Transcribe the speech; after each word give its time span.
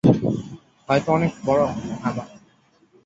হয়ত 0.89 1.05
অনেক 1.09 1.31
বড় 1.45 1.63
আবাল। 2.03 2.29